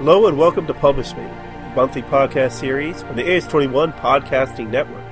[0.00, 5.04] Hello and welcome to Publish Me, a monthly podcast series from the AS21 Podcasting Network.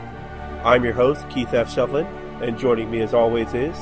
[0.64, 1.68] I'm your host, Keith F.
[1.68, 2.06] Shovlin,
[2.42, 3.76] and joining me as always is.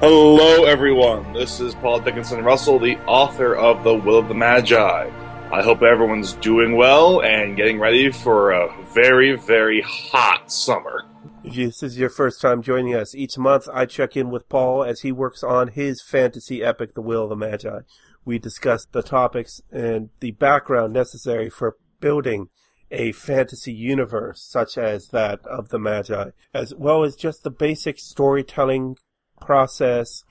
[0.00, 1.32] Hello, everyone.
[1.32, 5.10] This is Paul Dickinson Russell, the author of The Will of the Magi.
[5.50, 11.06] I hope everyone's doing well and getting ready for a very, very hot summer.
[11.42, 14.84] If this is your first time joining us, each month I check in with Paul
[14.84, 17.80] as he works on his fantasy epic, The Will of the Magi
[18.24, 22.48] we discussed the topics and the background necessary for building
[22.90, 27.98] a fantasy universe such as that of the Magi, as well as just the basic
[27.98, 28.96] storytelling
[29.40, 30.24] process,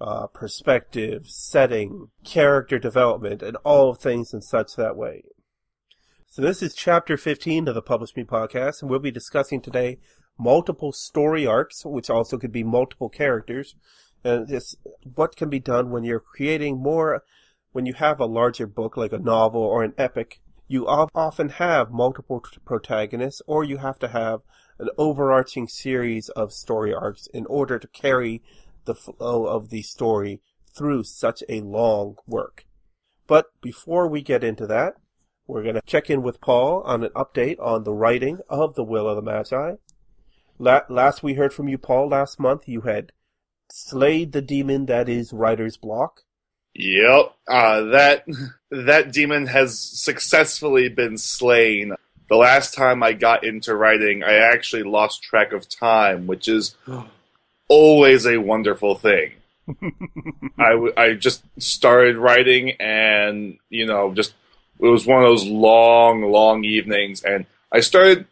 [0.00, 5.22] uh, perspective, setting, character development, and all things and such that way.
[6.26, 9.98] So this is chapter 15 of the Publish Me podcast, and we'll be discussing today
[10.38, 13.76] multiple story arcs, which also could be multiple characters,
[14.24, 14.74] and this
[15.14, 17.22] what can be done when you're creating more
[17.72, 21.90] when you have a larger book like a novel or an epic you often have
[21.90, 24.40] multiple protagonists or you have to have
[24.78, 28.42] an overarching series of story arcs in order to carry
[28.84, 30.40] the flow of the story
[30.74, 32.64] through such a long work.
[33.26, 34.94] But before we get into that,
[35.46, 38.84] we're going to check in with Paul on an update on the writing of The
[38.84, 39.74] Will of the Magi.
[40.58, 43.12] last we heard from you, Paul, last month, you had
[43.70, 46.22] slayed the demon that is writer's block.
[46.74, 48.24] Yep, uh, that
[48.70, 51.94] that demon has successfully been slain.
[52.28, 56.74] The last time I got into writing, I actually lost track of time, which is
[57.68, 59.32] always a wonderful thing.
[60.58, 64.34] I, w- I just started writing, and you know, just
[64.80, 68.26] it was one of those long, long evenings, and I started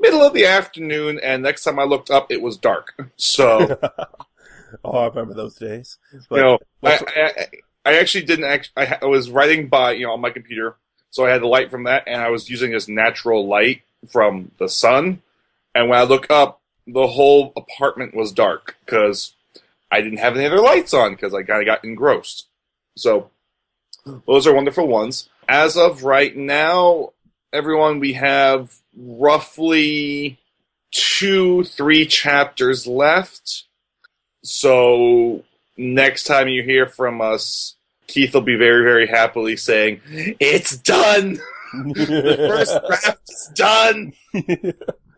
[0.00, 2.94] middle of the afternoon, and next time I looked up, it was dark.
[3.16, 3.78] So
[4.84, 5.98] Oh, I remember those days.
[6.28, 7.46] But, you know, I, I,
[7.84, 8.44] I, actually didn't.
[8.44, 10.76] Act, I, I was writing by you know on my computer,
[11.10, 14.50] so I had the light from that, and I was using this natural light from
[14.58, 15.22] the sun.
[15.74, 19.34] And when I look up, the whole apartment was dark because
[19.90, 22.46] I didn't have any other lights on because I kind of got engrossed.
[22.96, 23.30] So
[24.26, 25.28] those are wonderful ones.
[25.48, 27.12] As of right now,
[27.52, 30.38] everyone, we have roughly
[30.90, 33.64] two, three chapters left.
[34.46, 35.44] So
[35.76, 37.74] next time you hear from us,
[38.06, 41.40] Keith will be very, very happily saying, It's done!
[41.72, 44.12] the first draft is done!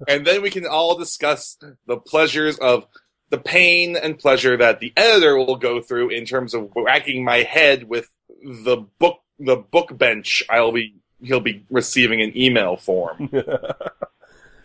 [0.08, 2.86] and then we can all discuss the pleasures of
[3.30, 7.42] the pain and pleasure that the editor will go through in terms of whacking my
[7.42, 8.08] head with
[8.42, 13.30] the book the book bench I'll be he'll be receiving an email form.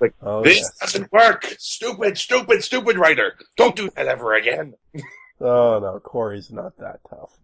[0.04, 0.78] Like oh, this yes.
[0.80, 1.46] doesn't work.
[1.60, 3.36] Stupid, stupid, stupid writer.
[3.56, 4.74] Don't do that ever again.
[5.40, 7.40] oh no, Corey's not that tough.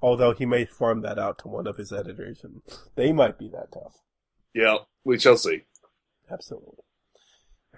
[0.00, 2.62] Although he may farm that out to one of his editors, and
[2.94, 3.98] they might be that tough.
[4.54, 5.64] Yeah, we shall see.
[6.30, 6.82] Absolutely.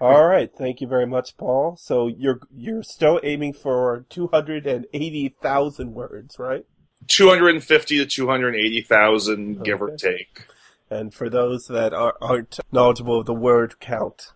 [0.00, 1.76] All right, thank you very much, Paul.
[1.76, 6.64] So you're you're still aiming for two hundred and eighty thousand words, right?
[7.08, 9.64] Two hundred and fifty to two hundred eighty thousand, okay.
[9.64, 10.46] give or take.
[10.90, 14.32] And for those that are, aren't knowledgeable of the word count,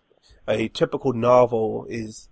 [0.47, 2.29] a typical novel is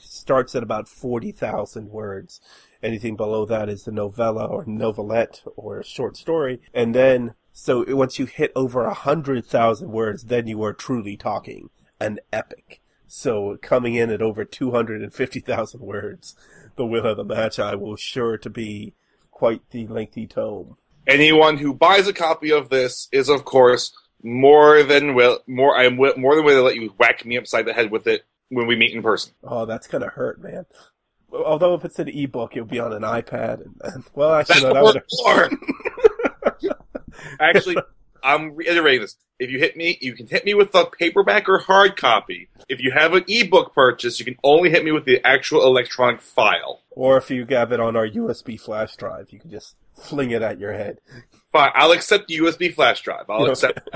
[0.00, 2.40] starts at about 40,000 words.
[2.82, 6.60] Anything below that is a novella or novelette or a short story.
[6.72, 11.70] And then, so once you hit over 100,000 words, then you are truly talking
[12.00, 12.80] an epic.
[13.06, 16.34] So coming in at over 250,000 words,
[16.76, 18.94] The Will of the Magi will sure to be
[19.30, 20.76] quite the lengthy tome
[21.06, 25.76] anyone who buys a copy of this is, of course, more than will more.
[25.76, 28.66] I'm more than willing to let you whack me upside the head with it when
[28.66, 29.32] we meet in person.
[29.42, 30.66] Oh, that's gonna hurt, man.
[31.32, 33.64] Although if it's an ebook, it'll be on an iPad.
[33.64, 35.02] And, and well, actually, no, that
[36.64, 36.72] would.
[37.40, 37.76] actually,
[38.22, 39.16] I'm reiterating this.
[39.38, 42.48] If you hit me, you can hit me with the paperback or hard copy.
[42.68, 46.20] If you have an ebook purchase, you can only hit me with the actual electronic
[46.20, 46.82] file.
[46.90, 50.42] Or if you have it on our USB flash drive, you can just fling it
[50.42, 50.98] at your head.
[51.52, 53.28] Fine, I'll accept the USB flash drive.
[53.28, 53.88] I'll accept.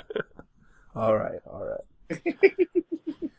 [0.95, 2.35] all right, all right.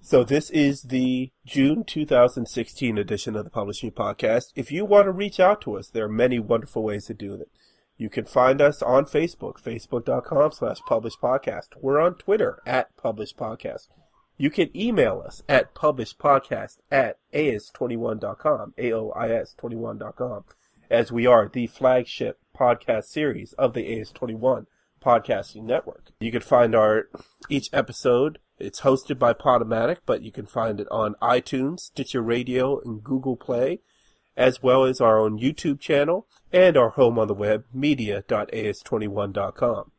[0.00, 4.52] so this is the June 2016 edition of the Publishing Podcast.
[4.56, 7.34] If you want to reach out to us, there are many wonderful ways to do
[7.34, 7.50] it.
[7.98, 11.68] You can find us on Facebook, facebook.com slash publish podcast.
[11.80, 13.88] We're on Twitter at publish podcast.
[14.38, 20.44] You can email us at publishpodcast at AOIS21.com, A-O-I-S 21.com
[20.90, 24.66] as we are the flagship podcast series of the AS21
[25.02, 26.10] podcasting network.
[26.20, 27.08] You can find our
[27.48, 28.38] each episode.
[28.58, 33.36] It's hosted by Podomatic, but you can find it on iTunes, Stitcher Radio, and Google
[33.36, 33.80] Play.
[34.36, 39.90] as well as our own YouTube channel and our home on the web, media.as21.com.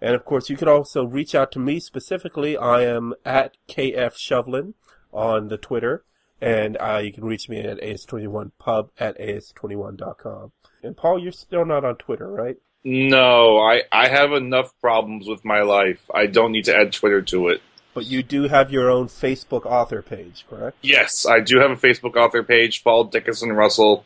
[0.00, 2.56] And of course, you can also reach out to me specifically.
[2.56, 4.74] I am at KF Shovlin
[5.12, 6.04] on the Twitter,
[6.40, 10.52] and uh, you can reach me at as21pub at as21.com.
[10.82, 12.56] And Paul, you're still not on Twitter, right?
[12.84, 16.08] No, I, I have enough problems with my life.
[16.14, 17.60] I don't need to add Twitter to it.
[17.92, 20.76] But you do have your own Facebook author page, correct?
[20.82, 24.04] Yes, I do have a Facebook author page, Paul Dickinson Russell.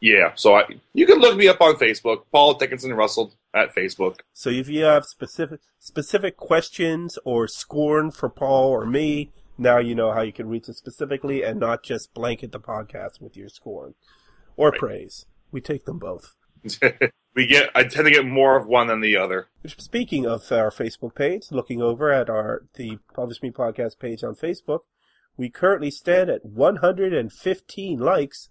[0.00, 4.20] Yeah, so I you can look me up on Facebook, Paul Dickinson Russell at Facebook.
[4.32, 9.94] So if you have specific specific questions or scorn for Paul or me, now you
[9.94, 13.48] know how you can reach us specifically and not just blanket the podcast with your
[13.48, 13.94] scorn
[14.56, 14.78] or Right.
[14.80, 15.26] praise.
[15.52, 16.34] We take them both.
[17.36, 19.48] we get I tend to get more of one than the other.
[19.66, 24.34] Speaking of our Facebook page, looking over at our the Publish Me podcast page on
[24.34, 24.80] Facebook,
[25.36, 28.48] we currently stand at 115 likes.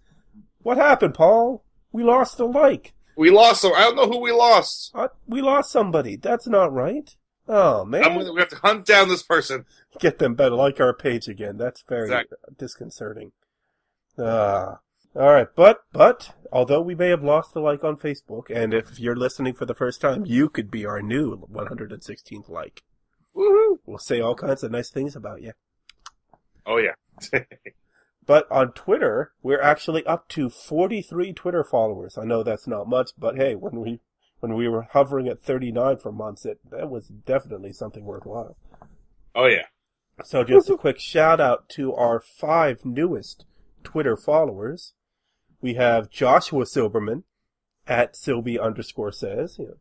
[0.62, 1.64] What happened, Paul?
[1.92, 2.94] We lost a like.
[3.16, 4.90] We lost I don't know who we lost.
[4.94, 6.16] Uh, we lost somebody.
[6.16, 7.14] That's not right.
[7.48, 9.66] Oh man, I'm we have to hunt down this person.
[10.00, 11.56] get them better like our page again.
[11.58, 12.38] That's very Exactly.
[12.56, 13.32] disconcerting.
[14.18, 14.78] Ah.
[15.16, 18.98] All right, but but although we may have lost a like on Facebook, and if
[18.98, 22.82] you're listening for the first time, you could be our new 116th like.
[23.36, 23.78] Woohoo!
[23.86, 25.52] We'll say all kinds of nice things about you.
[26.66, 26.94] Oh yeah.
[28.26, 32.16] But on Twitter, we're actually up to 43 Twitter followers.
[32.16, 34.00] I know that's not much, but hey, when we
[34.44, 38.58] when we were hovering at 39 for months, it that was definitely something worthwhile.
[39.34, 39.64] Oh yeah.
[40.22, 43.46] So just a quick shout out to our five newest
[43.82, 44.92] Twitter followers.
[45.62, 47.22] We have Joshua Silberman
[47.86, 49.76] at Silby underscore says, you know,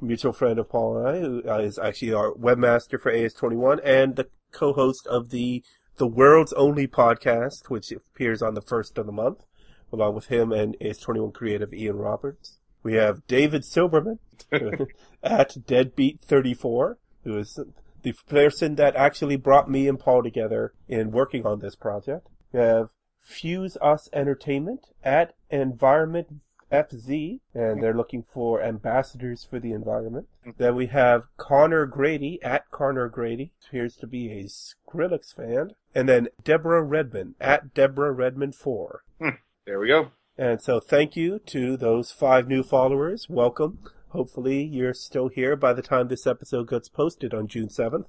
[0.00, 4.16] mutual friend of Paul and I, who uh, is actually our webmaster for AS21 and
[4.16, 5.62] the co-host of the
[5.98, 9.44] the world's only podcast, which appears on the first of the month,
[9.92, 12.58] along with him and AS21 creative Ian Roberts.
[12.88, 14.18] We have David Silberman
[15.22, 17.60] at Deadbeat34, who is
[18.00, 22.28] the person that actually brought me and Paul together in working on this project.
[22.50, 22.88] We have
[23.20, 26.28] Fuse Us Entertainment at Environment
[26.72, 30.26] FZ, and they're looking for ambassadors for the environment.
[30.56, 35.72] Then we have Connor Grady at Connor Grady, appears to be a Skrillex fan.
[35.94, 39.02] And then Deborah Redmond at Deborah Redmond 4.
[39.20, 39.28] Hmm,
[39.66, 40.12] there we go.
[40.38, 43.26] And so thank you to those five new followers.
[43.28, 43.80] Welcome.
[44.10, 48.06] Hopefully you're still here by the time this episode gets posted on June 7th,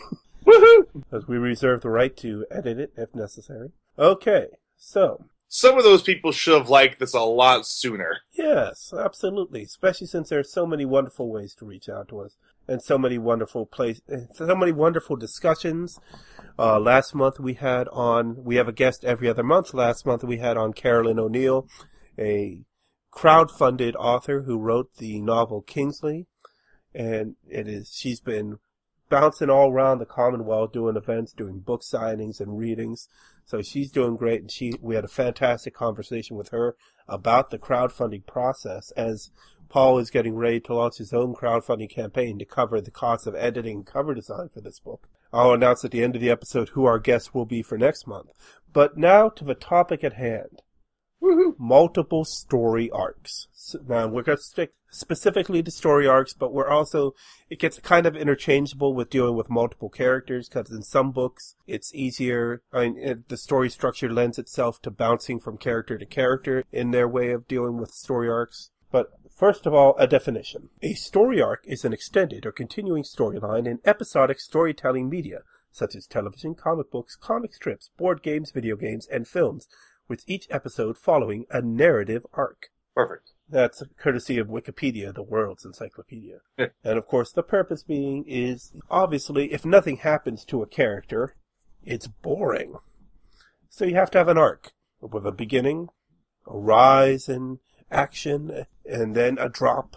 [0.46, 1.02] Woohoo!
[1.12, 3.72] as we reserve the right to edit it if necessary.
[3.98, 4.46] Okay,
[4.76, 8.20] so, Some of those people should have liked this a lot sooner.
[8.32, 12.36] yes, absolutely, especially since there are so many wonderful ways to reach out to us
[12.68, 14.00] and so many wonderful place,
[14.34, 15.98] so many wonderful discussions.
[16.58, 19.74] Uh, last month we had on, we have a guest every other month.
[19.74, 21.66] Last month we had on Carolyn O'Neill,
[22.18, 22.60] a
[23.10, 26.26] crowd-funded author who wrote the novel Kingsley,
[26.94, 28.58] and it is she's been
[29.08, 33.08] bouncing all around the Commonwealth doing events, doing book signings and readings.
[33.44, 36.76] So she's doing great, and she we had a fantastic conversation with her
[37.08, 39.30] about the crowdfunding process as
[39.68, 43.34] Paul is getting ready to launch his own crowdfunding campaign to cover the cost of
[43.34, 45.08] editing and cover design for this book.
[45.32, 48.06] I'll announce at the end of the episode who our guest will be for next
[48.06, 48.28] month.
[48.72, 50.62] But now to the topic at hand
[51.22, 51.54] Woohoo!
[51.58, 53.46] multiple story arcs.
[53.52, 57.14] So now we're going to stick specifically to story arcs, but we're also
[57.48, 61.94] it gets kind of interchangeable with dealing with multiple characters because in some books it's
[61.94, 62.62] easier.
[62.72, 66.90] I mean, it, the story structure lends itself to bouncing from character to character in
[66.90, 68.70] their way of dealing with story arcs.
[68.90, 73.66] But first of all, a definition: a story arc is an extended or continuing storyline
[73.66, 75.40] in episodic storytelling media.
[75.70, 79.68] Such as television, comic books, comic strips, board games, video games, and films,
[80.06, 82.68] with each episode following a narrative arc.
[82.94, 83.30] Perfect.
[83.48, 86.38] That's courtesy of Wikipedia, the world's encyclopedia.
[86.58, 86.66] Yeah.
[86.84, 91.34] and of course, the purpose being is obviously if nothing happens to a character,
[91.82, 92.76] it's boring.
[93.68, 95.88] So you have to have an arc with a beginning,
[96.46, 97.58] a rise in
[97.92, 99.96] action, and then a drop,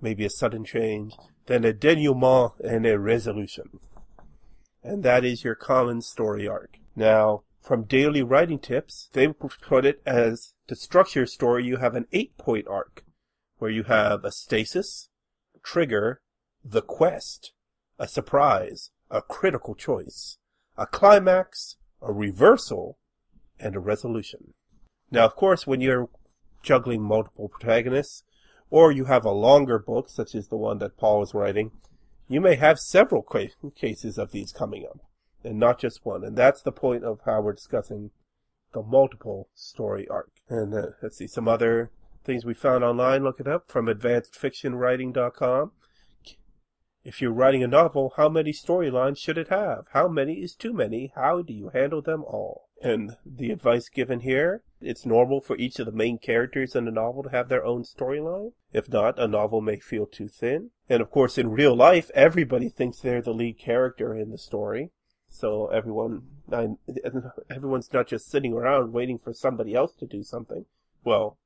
[0.00, 1.14] maybe a sudden change,
[1.46, 3.80] then a denouement and a resolution.
[4.82, 6.78] And that is your common story arc.
[6.94, 11.94] Now, from Daily Writing Tips, they put it as to structure your story, you have
[11.94, 13.04] an eight point arc
[13.58, 15.08] where you have a stasis,
[15.62, 16.20] trigger,
[16.64, 17.52] the quest,
[17.98, 20.38] a surprise, a critical choice,
[20.76, 22.98] a climax, a reversal,
[23.58, 24.54] and a resolution.
[25.10, 26.08] Now, of course, when you're
[26.66, 28.24] juggling multiple protagonists,
[28.68, 31.70] or you have a longer book, such as the one that Paul is writing,
[32.28, 35.00] you may have several ca- cases of these coming up,
[35.44, 36.24] and not just one.
[36.24, 38.10] And that's the point of how we're discussing
[38.74, 40.32] the multiple story arc.
[40.48, 41.92] And uh, let's see some other
[42.24, 43.22] things we found online.
[43.22, 45.70] Look it up from advancedfictionwriting.com.
[47.04, 49.84] If you're writing a novel, how many storylines should it have?
[49.92, 51.12] How many is too many?
[51.14, 52.65] How do you handle them all?
[52.82, 56.90] And the advice given here, it's normal for each of the main characters in a
[56.90, 58.52] novel to have their own storyline.
[58.72, 60.70] If not, a novel may feel too thin.
[60.88, 64.90] And of course, in real life, everybody thinks they're the lead character in the story.
[65.28, 66.68] So everyone, I,
[67.50, 70.66] everyone's not just sitting around waiting for somebody else to do something.
[71.02, 71.38] Well,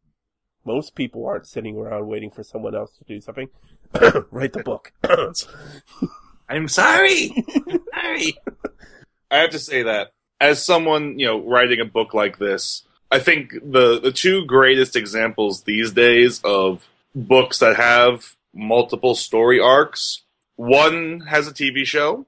[0.64, 3.49] most people aren't sitting around waiting for someone else to do something.
[4.30, 4.92] Write the book.
[6.49, 7.32] I'm sorry.
[7.68, 8.38] I'm sorry.
[9.30, 13.18] I have to say that as someone, you know, writing a book like this, I
[13.18, 20.23] think the the two greatest examples these days of books that have multiple story arcs,
[20.56, 22.26] one has a TV show,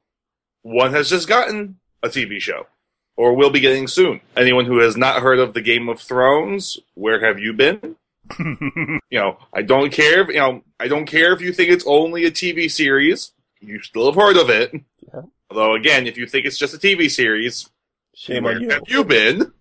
[0.62, 2.66] one has just gotten a TV show
[3.16, 4.20] or will be getting soon.
[4.36, 7.96] Anyone who has not heard of the Game of Thrones, where have you been?
[8.38, 10.22] you know, I don't care.
[10.22, 13.32] If, you know, I don't care if you think it's only a TV series.
[13.60, 14.72] You still have heard of it.
[15.12, 15.22] Yeah.
[15.50, 17.68] Although, again, if you think it's just a TV series,
[18.14, 18.70] Shame where on you.
[18.70, 19.52] have you been?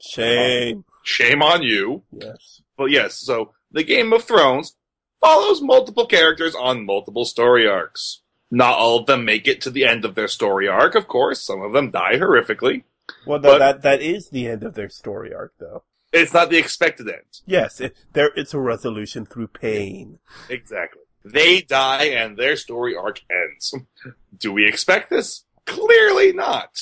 [0.00, 0.84] Shame.
[1.02, 2.02] Shame on you.
[2.12, 2.62] Yes.
[2.76, 4.76] But yes, so the Game of Thrones
[5.20, 8.22] follows multiple characters on multiple story arcs.
[8.50, 11.40] Not all of them make it to the end of their story arc, of course.
[11.40, 12.84] Some of them die horrifically.
[13.26, 15.84] Well, that, that that is the end of their story arc, though.
[16.12, 17.40] It's not the expected end.
[17.46, 20.18] Yes, it, there it's a resolution through pain.
[20.50, 21.00] Exactly.
[21.24, 23.74] They die and their story arc ends.
[24.36, 25.44] Do we expect this?
[25.66, 26.80] Clearly not.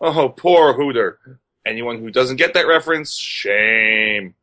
[0.00, 1.18] Oh, poor Hooter.
[1.64, 4.34] Anyone who doesn't get that reference, shame.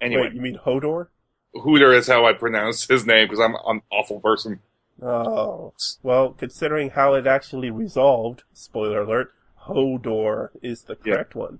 [0.00, 1.08] Anyway, Wait, you mean Hodor?
[1.54, 4.60] Hooter is how I pronounce his name because I'm an awful person.
[5.02, 5.72] Oh,
[6.02, 9.32] well, considering how it actually resolved, spoiler alert,
[9.66, 11.58] Hodor is the correct one.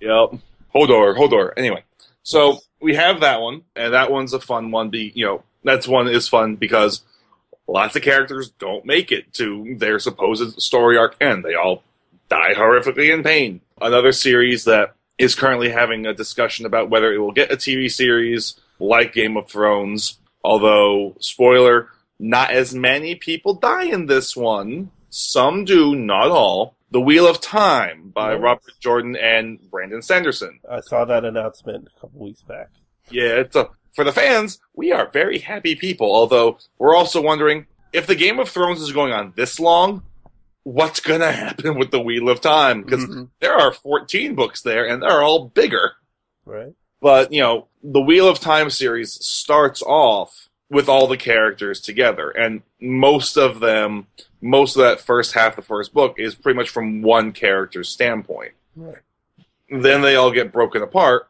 [0.00, 0.40] Yep.
[0.74, 1.52] Hodor, Hodor.
[1.56, 1.84] Anyway,
[2.22, 4.90] so we have that one, and that one's a fun one.
[4.90, 7.02] Be you know that's one is fun because
[7.68, 11.44] lots of characters don't make it to their supposed story arc end.
[11.44, 11.82] They all
[12.28, 13.60] die horrifically in pain.
[13.80, 17.90] Another series that is currently having a discussion about whether it will get a TV
[17.90, 20.18] series like Game of Thrones.
[20.44, 24.90] Although, spoiler, not as many people die in this one.
[25.10, 26.74] Some do, not all.
[26.90, 28.34] The Wheel of Time by.
[28.34, 30.60] Robert Jordan and Brandon Sanderson.
[30.70, 32.68] I saw that announcement a couple weeks back.
[33.10, 36.14] Yeah, it's a, for the fans, we are very happy people.
[36.14, 40.02] Although we're also wondering if the Game of Thrones is going on this long,
[40.62, 42.82] what's going to happen with the Wheel of Time?
[42.82, 43.30] Because Mhm.
[43.40, 45.92] there are 14 books there, and they're all bigger.
[46.44, 46.74] Right?
[47.00, 52.30] But you know, the Wheel of Time series starts off with all the characters together,
[52.30, 54.08] and most of them,
[54.42, 57.88] most of that first half of the first book is pretty much from one character's
[57.88, 58.98] standpoint Right.
[59.70, 61.28] then they all get broken apart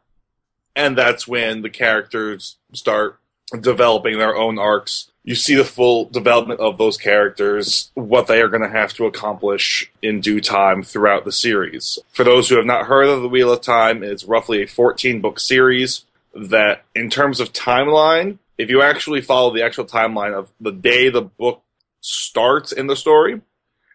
[0.77, 3.19] and that's when the characters start
[3.59, 8.49] developing their own arcs you see the full development of those characters what they are
[8.49, 12.65] going to have to accomplish in due time throughout the series for those who have
[12.65, 17.09] not heard of the wheel of time it's roughly a 14 book series that in
[17.09, 21.63] terms of timeline if you actually follow the actual timeline of the day the book
[22.01, 23.41] starts in the story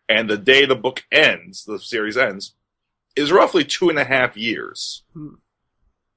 [0.09, 2.55] and the day the book ends the series ends
[3.17, 5.03] is roughly two and a half years.
[5.13, 5.35] Hmm.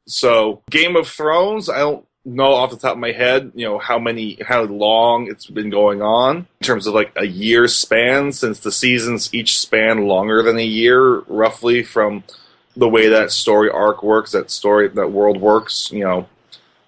[0.08, 3.78] So, Game of Thrones, I don't know off the top of my head, you know,
[3.78, 8.32] how many, how long it's been going on in terms of like a year span
[8.32, 12.24] since the seasons each span longer than a year, roughly from
[12.76, 16.28] the way that story arc works, that story, that world works, you know,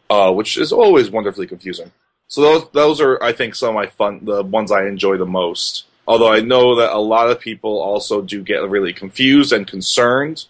[0.10, 1.92] uh, which is always wonderfully confusing.
[2.28, 5.26] So those, those are, I think, some of my fun, the ones I enjoy the
[5.26, 5.86] most.
[6.08, 10.46] Although I know that a lot of people also do get really confused and concerned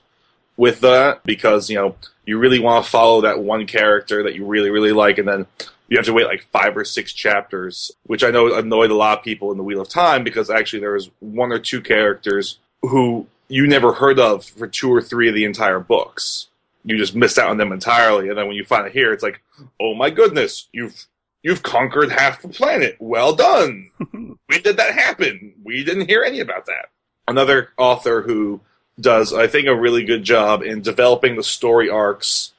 [0.57, 1.95] with that because, you know,
[2.25, 5.45] you really want to follow that one character that you really, really like, and then
[5.87, 9.19] you have to wait like five or six chapters, which I know annoyed a lot
[9.19, 12.59] of people in the Wheel of Time because actually there was one or two characters
[12.81, 16.47] who you never heard of for two or three of the entire books.
[16.83, 19.41] You just missed out on them entirely, and then when you finally hear, it's like,
[19.79, 21.05] oh my goodness, you've
[21.43, 22.95] you've conquered half the planet.
[22.99, 23.89] Well done.
[24.11, 25.53] when did that happen?
[25.63, 26.89] We didn't hear any about that.
[27.27, 28.61] Another author who
[28.99, 32.53] does, I think, a really good job in developing the story arcs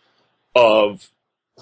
[0.55, 1.11] of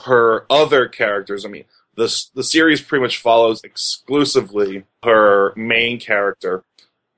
[0.05, 1.45] her other characters.
[1.45, 1.65] I mean,
[1.95, 6.63] the the series pretty much follows exclusively her main character,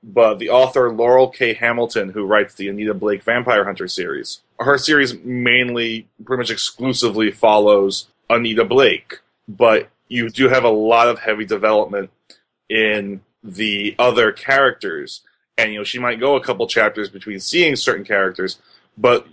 [0.01, 1.53] but the author Laurell K.
[1.53, 7.31] Hamilton, who writes the Anita Blake Vampire Hunter series, her series mainly, pretty much exclusively
[7.31, 12.09] follows Anita Blake, but you do have a lot of heavy development
[12.69, 15.21] in the other characters.
[15.59, 18.59] And, you know, she might go a couple chapters between seeing certain characters,
[18.97, 19.27] but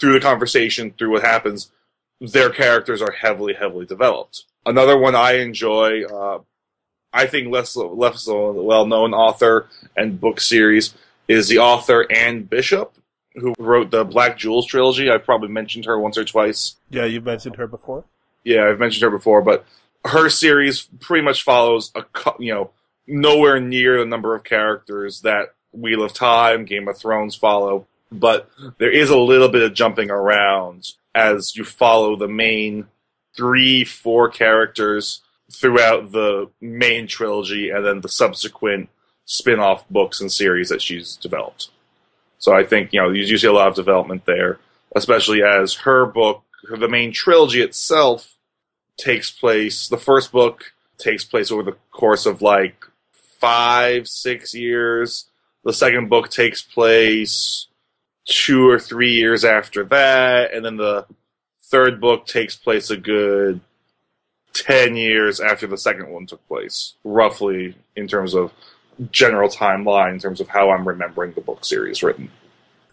[0.00, 1.72] through the conversation, through what happens,
[2.20, 4.44] their characters are heavily, heavily developed.
[4.64, 6.38] Another one I enjoy, uh,
[7.12, 10.94] I think less less well known author and book series
[11.26, 12.94] is the author Anne Bishop,
[13.34, 15.10] who wrote the Black Jewels trilogy.
[15.10, 16.76] I've probably mentioned her once or twice.
[16.90, 18.04] Yeah, you've mentioned her before.
[18.44, 19.66] Yeah, I've mentioned her before, but
[20.04, 22.04] her series pretty much follows a
[22.38, 22.70] you know
[23.06, 28.50] nowhere near the number of characters that Wheel of Time, Game of Thrones follow, but
[28.78, 32.86] there is a little bit of jumping around as you follow the main
[33.36, 38.88] three, four characters throughout the main trilogy and then the subsequent
[39.24, 41.70] spin-off books and series that she's developed.
[42.38, 44.58] So I think, you know, you see a lot of development there,
[44.96, 48.36] especially as her book, the main trilogy itself
[48.96, 52.84] takes place, the first book takes place over the course of like
[53.40, 55.26] five, six years.
[55.64, 57.68] The second book takes place
[58.24, 61.06] two or three years after that, and then the
[61.62, 63.60] third book takes place a good
[64.54, 68.52] 10 years after the second one took place, roughly in terms of
[69.10, 72.30] general timeline, in terms of how I'm remembering the book series written.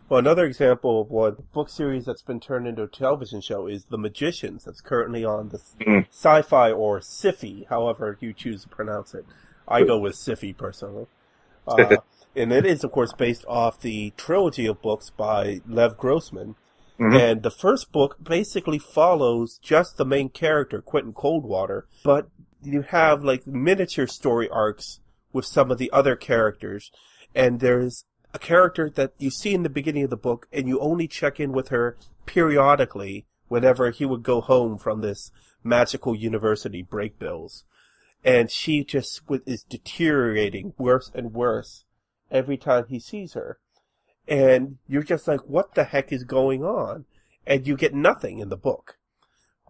[0.08, 3.86] Well, another example of one book series that's been turned into a television show is
[3.86, 6.08] The Magicians, that's currently on the mm.
[6.10, 9.26] sci-fi or sci-fi, however you choose to pronounce it.
[9.68, 11.06] I go with sci-fi personally.
[11.68, 11.98] Uh,
[12.36, 16.56] and it is, of course, based off the trilogy of books by Lev Grossman.
[17.00, 17.16] Mm-hmm.
[17.16, 22.30] And the first book basically follows just the main character, Quentin Coldwater, but
[22.62, 25.00] you have like miniature story arcs
[25.32, 26.92] with some of the other characters.
[27.34, 30.80] And there's a character that you see in the beginning of the book, and you
[30.80, 35.32] only check in with her periodically whenever he would go home from this
[35.64, 37.64] magical university Brakebills.
[38.24, 41.86] And she just is deteriorating worse and worse
[42.32, 43.60] every time he sees her.
[44.28, 47.06] And you're just like, what the heck is going on?
[47.46, 48.98] And you get nothing in the book.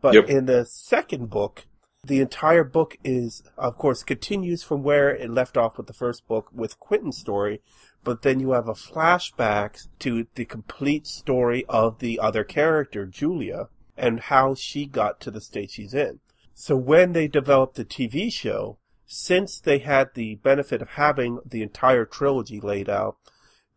[0.02, 0.30] But yep.
[0.30, 1.66] in the second book,
[2.04, 6.28] the entire book is, of course, continues from where it left off with the first
[6.28, 7.62] book with Quentin's story,
[8.04, 13.68] but then you have a flashback to the complete story of the other character, Julia,
[13.98, 16.20] and how she got to the state she's in.
[16.54, 18.78] So when they developed the TV show,
[19.12, 23.18] since they had the benefit of having the entire trilogy laid out,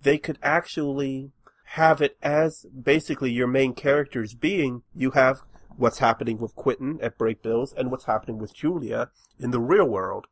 [0.03, 1.31] they could actually
[1.69, 5.41] have it as basically your main characters being you have
[5.79, 9.09] what's happening with Quentin at Brakebills and what's happening with Julia
[9.41, 10.27] in the real world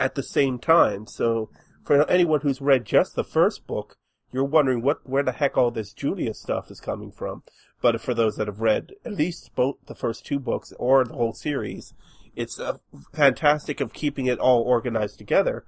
[0.00, 1.06] at the same time.
[1.06, 1.48] So
[1.84, 3.98] for anyone who's read just the first book,
[4.32, 7.44] you're wondering what where the heck all this Julia stuff is coming from.
[7.80, 11.14] But for those that have read at least both the first two books or the
[11.14, 11.94] whole series,
[12.40, 12.78] it's uh,
[13.14, 15.64] fantastic of keeping it all organized together.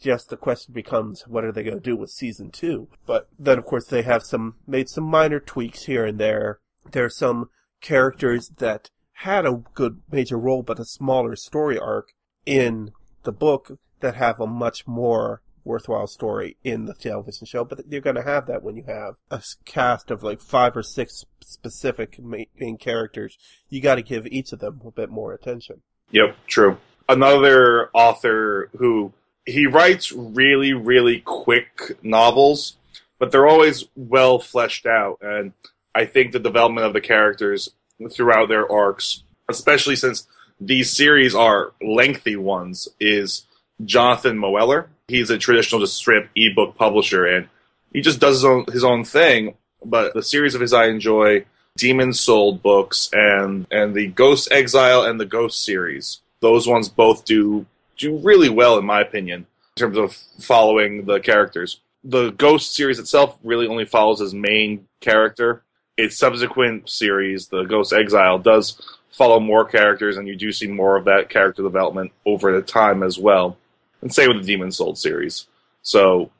[0.00, 2.88] Just the question becomes, what are they going to do with season two?
[3.06, 6.60] But then, of course, they have some made some minor tweaks here and there.
[6.90, 12.12] There are some characters that had a good major role, but a smaller story arc
[12.46, 12.92] in
[13.24, 18.00] the book that have a much more worthwhile story in the television show, but you're
[18.00, 22.18] going to have that when you have a cast of like five or six specific
[22.18, 23.36] main characters.
[23.68, 25.82] You got to give each of them a bit more attention.
[26.10, 26.78] Yep, true.
[27.08, 29.12] Another author who
[29.46, 32.76] he writes really, really quick novels,
[33.18, 35.52] but they're always well fleshed out, and
[35.94, 37.68] I think the development of the characters
[38.10, 40.26] throughout their arcs, especially since
[40.60, 43.46] these series are lengthy ones, is
[43.84, 44.88] Jonathan Moeller.
[45.08, 47.48] He's a traditional just strip ebook publisher, and
[47.92, 49.54] he just does his own his own thing.
[49.84, 51.44] But the series of his I enjoy,
[51.76, 56.20] Demon Soul books, and and the Ghost Exile and the Ghost series.
[56.40, 61.20] Those ones both do do really well, in my opinion, in terms of following the
[61.20, 61.80] characters.
[62.02, 65.62] The Ghost series itself really only follows his main character.
[65.96, 68.80] Its subsequent series, the Ghost Exile, does
[69.10, 73.02] follow more characters, and you do see more of that character development over the time
[73.02, 73.58] as well
[74.02, 75.46] and same with the Demon Soul series.
[75.82, 76.30] So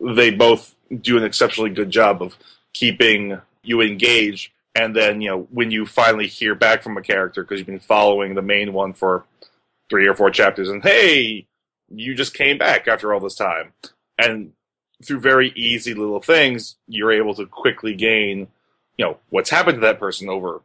[0.00, 2.36] they both do an exceptionally good job of
[2.72, 4.52] keeping you engaged.
[4.74, 7.80] And then, you know, when you finally hear back from a character because you've been
[7.80, 9.24] following the main one for
[9.88, 11.46] three or four chapters, and hey,
[11.88, 13.72] you just came back after all this time.
[14.16, 14.52] And
[15.04, 18.48] through very easy little things, you're able to quickly gain,
[18.96, 20.60] you know, what's happened to that person over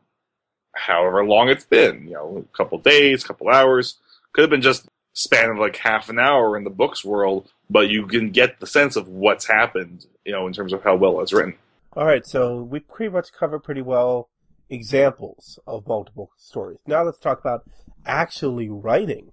[0.75, 3.95] however long it's been, you know, a couple days, couple hours.
[4.33, 7.89] Could have been just span of like half an hour in the books world, but
[7.89, 11.21] you can get the sense of what's happened, you know, in terms of how well
[11.21, 11.55] it's written.
[11.95, 14.29] All right, so we pretty much covered pretty well
[14.69, 16.79] examples of multiple stories.
[16.85, 17.61] Now let's talk about
[18.05, 19.31] actually writing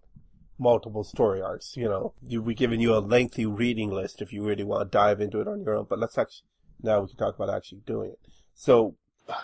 [0.60, 1.76] multiple story arcs.
[1.76, 5.20] You know, we've given you a lengthy reading list if you really want to dive
[5.20, 6.46] into it on your own, but let's actually,
[6.80, 8.18] now we can talk about actually doing it.
[8.54, 8.94] So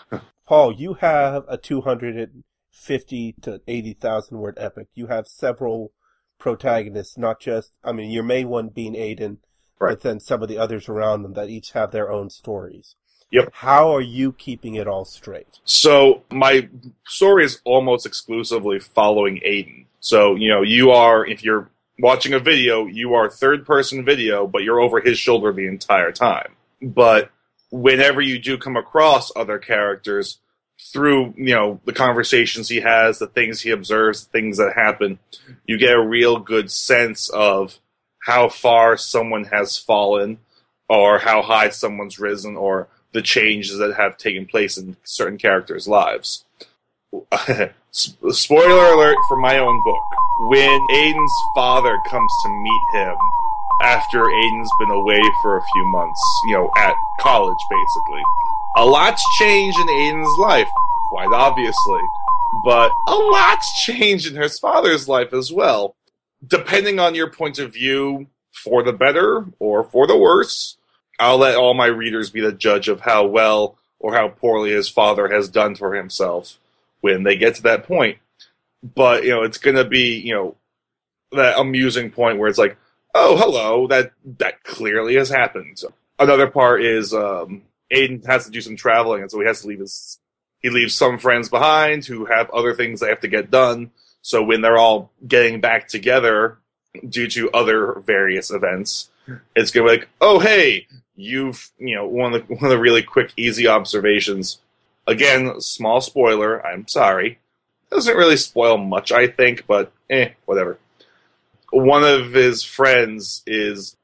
[0.47, 4.87] Paul, you have a 250 to 80,000 word epic.
[4.93, 5.91] You have several
[6.39, 9.39] protagonists, not just, I mean, your main one being Aiden,
[9.79, 9.91] Right.
[9.91, 12.95] but then some of the others around them that each have their own stories.
[13.31, 13.51] Yep.
[13.53, 15.59] How are you keeping it all straight?
[15.63, 16.67] So my
[17.05, 19.85] story is almost exclusively following Aiden.
[19.99, 24.47] So, you know, you are, if you're watching a video, you are third person video,
[24.47, 26.55] but you're over his shoulder the entire time.
[26.81, 27.29] But
[27.71, 30.39] whenever you do come across other characters
[30.91, 35.19] through, you know, the conversations he has, the things he observes, things that happen,
[35.65, 37.79] you get a real good sense of
[38.23, 40.39] how far someone has fallen
[40.87, 45.87] or how high someone's risen or the changes that have taken place in certain characters'
[45.87, 46.45] lives.
[47.91, 50.03] Spoiler alert for my own book.
[50.41, 53.15] When Aiden's father comes to meet him
[53.81, 58.21] after Aiden's been away for a few months, you know, at college basically,
[58.77, 60.69] a lot's changed in Aiden's life,
[61.09, 62.01] quite obviously,
[62.63, 65.95] but a lot's changed in his father's life as well.
[66.45, 68.27] Depending on your point of view,
[68.63, 70.77] for the better or for the worse,
[71.19, 74.89] I'll let all my readers be the judge of how well or how poorly his
[74.89, 76.57] father has done for himself
[77.01, 78.17] when they get to that point.
[78.81, 80.55] But, you know, it's going to be, you know,
[81.31, 82.77] that amusing point where it's like,
[83.13, 85.81] oh, hello, that that clearly has happened.
[86.17, 89.67] Another part is um, Aiden has to do some traveling, and so he has to
[89.67, 90.19] leave his.
[90.61, 93.91] He leaves some friends behind who have other things they have to get done.
[94.21, 96.57] So when they're all getting back together
[97.07, 99.09] due to other various events,
[99.55, 100.87] it's gonna be like, oh hey,
[101.19, 104.59] you've you know one of the one of the really quick, easy observations.
[105.07, 106.65] Again, small spoiler.
[106.65, 107.39] I'm sorry.
[107.89, 110.77] Doesn't really spoil much, I think, but eh, whatever.
[111.71, 113.95] One of his friends is,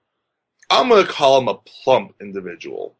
[0.69, 2.95] I'm gonna call him a plump individual.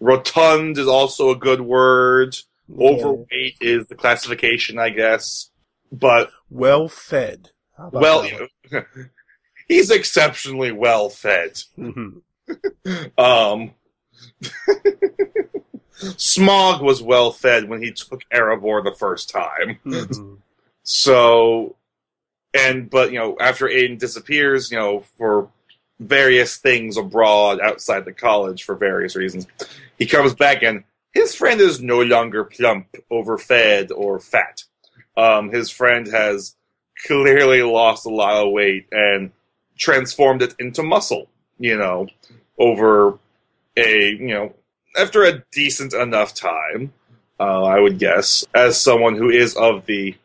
[0.00, 2.36] Rotund is also a good word.
[2.78, 5.50] Overweight is the classification, I guess.
[5.90, 7.50] But Well fed.
[7.92, 8.84] Well, that you know,
[9.66, 11.62] he's exceptionally well fed.
[11.76, 12.22] one?
[13.18, 13.72] Um,
[16.00, 19.78] Smaug was well fed when he took Erebor the first time.
[19.84, 20.06] Mhm.
[20.08, 20.38] Mhm.
[20.90, 21.76] So,
[22.54, 25.50] and but you know, after Aiden disappears, you know, for
[26.00, 29.46] various things abroad outside the college for various reasons,
[29.98, 34.62] he comes back and his friend is no longer plump, overfed, or fat.
[35.18, 36.54] Um, his friend has
[37.06, 39.30] clearly lost a lot of weight and
[39.76, 41.28] transformed it into muscle.
[41.58, 42.08] You know,
[42.58, 43.18] over
[43.76, 44.54] a you know
[44.96, 46.92] after a decent enough time,
[47.40, 50.16] uh, I would guess, as someone who is of the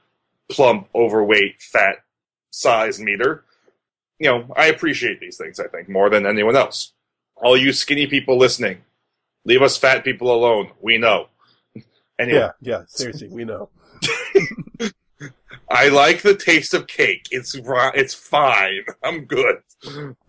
[0.49, 1.97] plump, overweight, fat
[2.49, 3.43] size meter,
[4.19, 6.93] you know, I appreciate these things, I think, more than anyone else.
[7.35, 8.83] All you skinny people listening,
[9.45, 10.71] leave us fat people alone.
[10.81, 11.27] We know.
[12.19, 13.69] Anyway, Yeah, yeah, seriously, we know.
[15.69, 17.27] I like the taste of cake.
[17.31, 18.83] It's it's fine.
[19.03, 19.63] I'm good.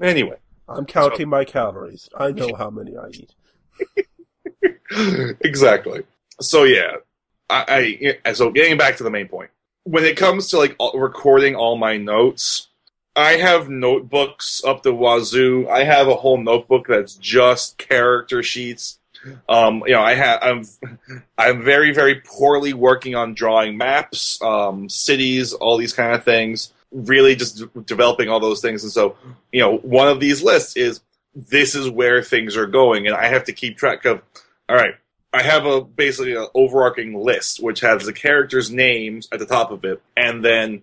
[0.00, 2.08] Anyway, I'm counting my calories.
[2.16, 3.34] I know how many I eat.
[5.40, 6.04] exactly.
[6.40, 6.96] So yeah,
[7.50, 9.50] I, I so getting back to the main point.
[9.84, 12.68] When it comes to like recording all my notes,
[13.16, 15.68] I have notebooks up the wazoo.
[15.68, 18.98] I have a whole notebook that's just character sheets.
[19.48, 20.64] Um, you know, I have I'm
[21.38, 26.72] I'm very very poorly working on drawing maps, um, cities, all these kind of things.
[26.94, 28.82] Really, just d- developing all those things.
[28.84, 29.16] And so,
[29.52, 31.00] you know, one of these lists is
[31.34, 34.22] this is where things are going, and I have to keep track of.
[34.68, 34.94] All right,
[35.32, 39.70] I have a basically an overarching list which has the characters' names at the top
[39.70, 40.82] of it, and then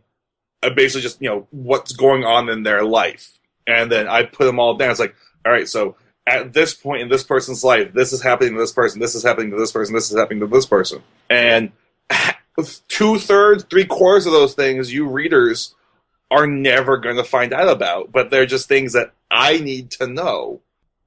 [0.62, 4.46] I basically just you know what's going on in their life, and then I put
[4.46, 4.92] them all down.
[4.92, 5.96] It's like, all right, so
[6.28, 9.24] at this point in this person's life, this is happening to this person, this is
[9.24, 11.72] happening to this person, this is happening to this person, and
[12.90, 15.74] two thirds, three quarters of those things, you readers
[16.32, 20.08] are never going to find out about, but they're just things that I need to
[20.08, 20.62] know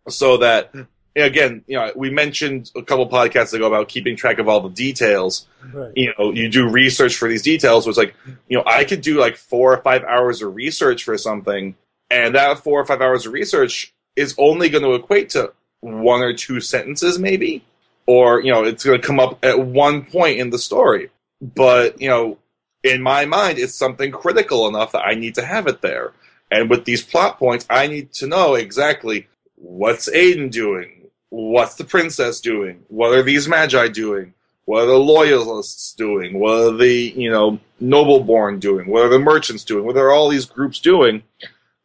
[0.08, 0.72] so that
[1.16, 4.68] again, you know, we mentioned a couple podcasts ago about keeping track of all the
[4.68, 5.46] details.
[5.72, 5.92] Right.
[5.94, 7.86] You know, you do research for these details.
[7.86, 8.14] Was like,
[8.48, 11.76] you know, I could do like four or five hours of research for something,
[12.10, 16.22] and that four or five hours of research is only going to equate to one
[16.22, 17.64] or two sentences, maybe,
[18.06, 21.10] or you know, it's going to come up at one point in the story.
[21.40, 22.38] But you know,
[22.84, 26.12] in my mind, it's something critical enough that I need to have it there.
[26.52, 31.84] And with these plot points, I need to know exactly what's Aiden doing, what's the
[31.84, 34.34] princess doing, what are these magi doing,
[34.66, 39.18] what are the loyalists doing, what are the you know nobleborn doing, what are the
[39.18, 41.22] merchants doing, what are all these groups doing.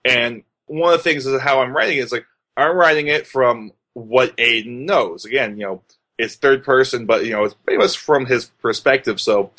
[0.04, 2.26] And one of the things is how I'm writing it is like
[2.58, 5.24] I'm writing it from what Aiden knows.
[5.24, 5.82] Again, you know,
[6.18, 9.22] it's third person, but you know it's pretty much from his perspective.
[9.22, 9.52] So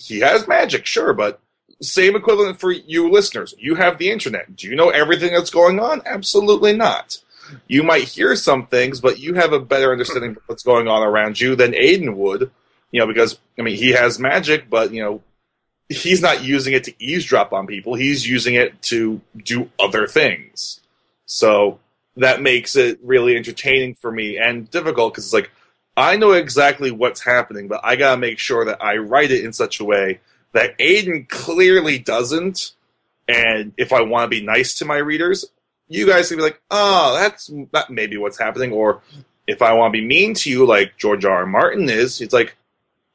[0.00, 1.40] he has magic, sure, but
[1.82, 3.54] same equivalent for you listeners.
[3.58, 4.56] You have the internet.
[4.56, 6.02] Do you know everything that's going on?
[6.04, 7.18] Absolutely not.
[7.66, 11.02] You might hear some things, but you have a better understanding of what's going on
[11.02, 12.50] around you than Aiden would.
[12.92, 15.22] You know, because I mean, he has magic, but you know,
[15.88, 17.94] he's not using it to eavesdrop on people.
[17.94, 20.80] He's using it to do other things.
[21.26, 21.80] So
[22.16, 25.50] that makes it really entertaining for me and difficult because it's like
[25.96, 29.52] I know exactly what's happening, but I gotta make sure that I write it in
[29.52, 30.20] such a way
[30.52, 32.72] that Aiden clearly doesn't.
[33.28, 35.44] And if I want to be nice to my readers,
[35.88, 39.02] you guys can be like, "Oh, that's that maybe what's happening." Or
[39.46, 41.38] if I want to be mean to you, like George R.
[41.38, 41.46] R.
[41.46, 42.56] Martin is, it's like,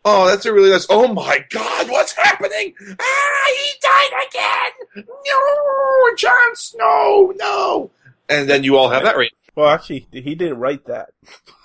[0.03, 2.73] "Oh, that's a really nice." Oh my God, what's happening?
[2.99, 5.05] Ah, he died again!
[5.07, 7.91] No, Jon Snow, no!
[8.29, 9.31] And then you all have that right.
[9.55, 11.11] Well, actually, he didn't write that.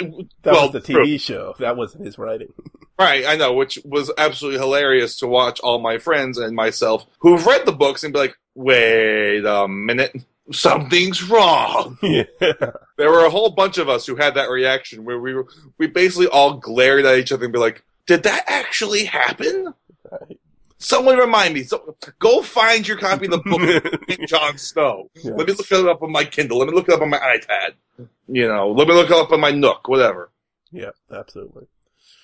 [0.00, 1.04] That well, was the true.
[1.04, 1.54] TV show.
[1.58, 2.52] That wasn't his writing.
[2.98, 7.46] Right, I know, which was absolutely hilarious to watch all my friends and myself who've
[7.46, 10.16] read the books and be like, wait a minute,
[10.52, 11.96] something's wrong.
[12.02, 12.24] yeah.
[12.40, 15.46] There were a whole bunch of us who had that reaction where we were,
[15.78, 19.74] we basically all glared at each other and be like, did that actually happen?
[20.10, 20.37] Right.
[20.78, 21.64] Someone remind me.
[21.64, 25.10] So, go find your copy of the book Jon Snow.
[25.16, 25.26] Yes.
[25.26, 26.58] Let me look it up on my Kindle.
[26.58, 28.06] Let me look it up on my iPad.
[28.28, 30.30] You know, let me look it up on my Nook, whatever.
[30.70, 31.66] Yeah, absolutely.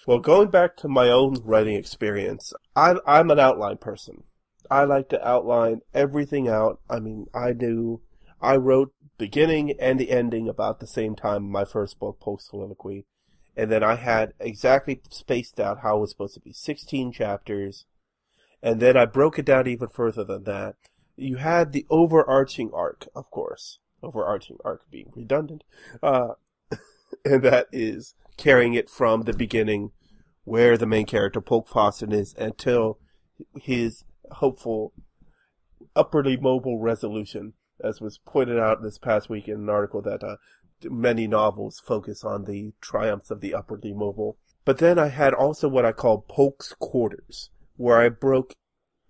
[0.07, 4.25] Well, going back to my own writing experience, I, I'm an outline person.
[4.71, 6.81] I like to outline everything out.
[6.89, 8.03] I mean, I knew
[8.41, 12.49] I wrote beginning and the ending about the same time in my first book, Post
[12.49, 13.07] Soliloquy,
[13.57, 17.87] and then I had exactly spaced out how it was supposed to be 16 chapters,
[18.65, 20.77] and then I broke it down even further than that.
[21.17, 25.65] You had the overarching arc, of course, overarching arc being redundant,
[26.03, 26.29] uh,
[27.27, 29.91] and that is carrying it from the beginning
[30.45, 32.99] where the main character Polk Fawson is until
[33.61, 34.95] his hopeful
[35.95, 40.37] upwardly mobile resolution, as was pointed out this past week in an article that uh,
[40.85, 44.39] many novels focus on the triumphs of the upwardly mobile.
[44.65, 48.55] But then I had also what I call Polk's Quarters, where I broke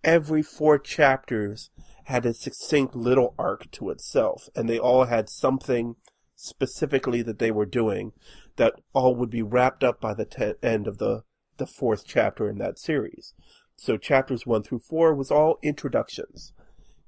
[0.02, 1.70] every four chapters
[2.04, 5.96] had a succinct little arc to itself, and they all had something
[6.36, 8.12] specifically that they were doing
[8.56, 11.22] that all would be wrapped up by the end of the,
[11.56, 13.34] the fourth chapter in that series.
[13.76, 16.52] So chapters one through four was all introductions.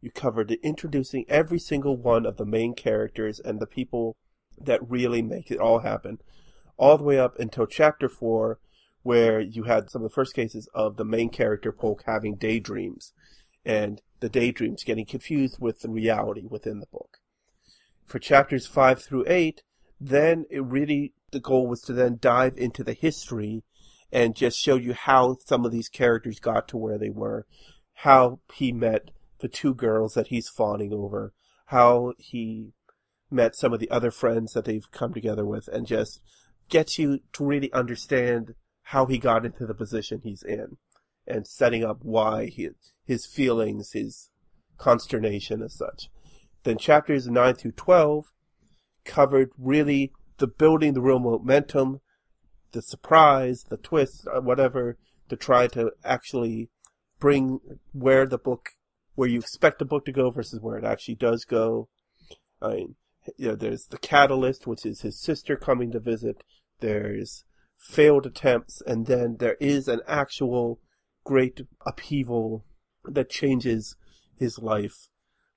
[0.00, 4.16] You covered introducing every single one of the main characters and the people
[4.58, 6.18] that really make it all happen,
[6.76, 8.58] all the way up until chapter four,
[9.06, 13.12] where you had some of the first cases of the main character Polk having daydreams,
[13.64, 17.18] and the daydreams getting confused with the reality within the book.
[18.04, 19.62] For chapters five through eight,
[20.00, 23.62] then it really the goal was to then dive into the history
[24.10, 27.46] and just show you how some of these characters got to where they were,
[27.94, 31.32] how he met the two girls that he's fawning over,
[31.66, 32.72] how he
[33.30, 36.20] met some of the other friends that they've come together with, and just
[36.68, 38.54] get you to really understand
[38.90, 40.76] how he got into the position he's in,
[41.26, 44.30] and setting up why his his feelings, his
[44.78, 46.08] consternation, as such.
[46.62, 48.26] Then chapters nine through twelve
[49.04, 52.00] covered really the building the real momentum,
[52.72, 54.98] the surprise, the twist, uh, whatever,
[55.30, 56.68] to try to actually
[57.18, 57.58] bring
[57.92, 58.70] where the book,
[59.16, 61.88] where you expect the book to go versus where it actually does go.
[62.62, 62.94] I mean,
[63.36, 66.44] you know, there's the catalyst, which is his sister coming to visit.
[66.78, 67.44] There's
[67.78, 70.80] failed attempts, and then there is an actual
[71.24, 72.64] great upheaval
[73.04, 73.96] that changes
[74.38, 75.08] his life,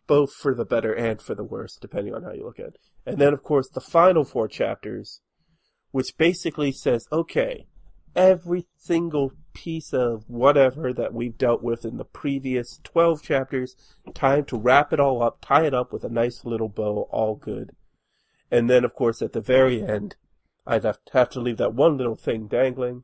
[0.08, 2.78] both for the better and for the worse, depending on how you look at it.
[3.06, 5.22] And then, of course, the final four chapters,
[5.92, 7.68] which basically says, okay,
[8.16, 13.76] every single piece of whatever that we've dealt with in the previous 12 chapters,
[14.14, 17.36] time to wrap it all up, tie it up with a nice little bow, all
[17.36, 17.72] good.
[18.52, 20.16] And then, of course, at the very end,
[20.70, 23.04] I'd have have to leave that one little thing dangling.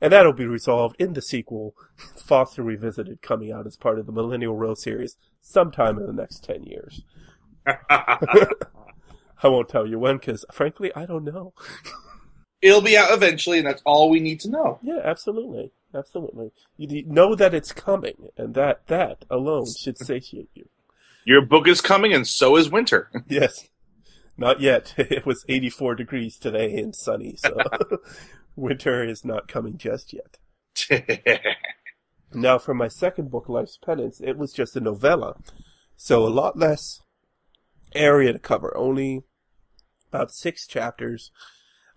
[0.00, 1.74] And that'll be resolved in the sequel,
[2.16, 6.44] Foster Revisited, coming out as part of the Millennial Row series sometime in the next
[6.44, 7.02] 10 years.
[7.66, 11.54] I won't tell you when, because frankly, I don't know.
[12.62, 14.78] It'll be out eventually, and that's all we need to know.
[14.82, 15.72] Yeah, absolutely.
[15.94, 16.52] Absolutely.
[16.76, 20.68] You know that it's coming, and that, that alone should satiate you.
[21.24, 23.10] Your book is coming, and so is winter.
[23.28, 23.68] Yes.
[24.36, 24.94] Not yet.
[24.98, 27.56] It was 84 degrees today and sunny, so
[28.56, 30.38] winter is not coming just yet.
[32.34, 35.36] Now, for my second book, Life's Penance, it was just a novella,
[35.96, 37.00] so a lot less
[37.94, 39.22] area to cover, only
[40.12, 41.30] about six chapters.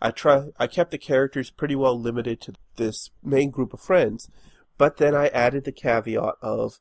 [0.02, 4.30] I try I kept the characters pretty well limited to this main group of friends,
[4.78, 6.80] but then I added the caveat of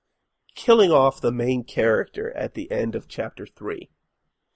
[0.55, 3.89] killing off the main character at the end of chapter 3.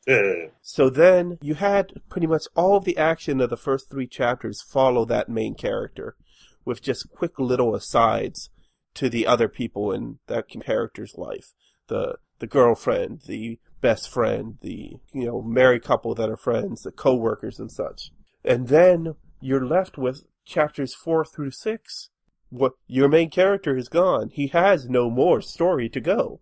[0.62, 4.62] So then you had pretty much all of the action of the first three chapters
[4.62, 6.16] follow that main character,
[6.64, 8.50] with just quick little asides
[8.94, 11.52] to the other people in that character's life.
[11.88, 16.92] The the girlfriend, the best friend, the you know married couple that are friends, the
[16.92, 18.10] co-workers and such.
[18.44, 22.10] And then you're left with chapters four through six.
[22.50, 24.30] What your main character is gone.
[24.30, 26.40] He has no more story to go.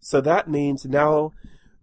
[0.00, 1.32] So that means now